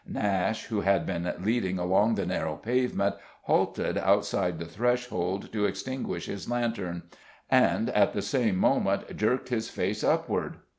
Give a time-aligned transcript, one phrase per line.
[0.11, 3.13] Nashe, who had been leading along the narrow pavement,
[3.43, 7.03] halted outside the threshold to extinguish his lantern;
[7.51, 10.55] and at the same moment jerked his face upward.